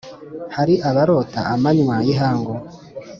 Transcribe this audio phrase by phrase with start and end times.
[0.55, 2.53] Hari abarota amanywa y' ihangu,